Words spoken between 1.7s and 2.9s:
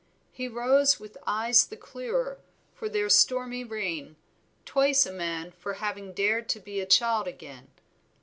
clearer for